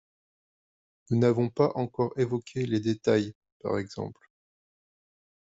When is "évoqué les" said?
2.17-2.79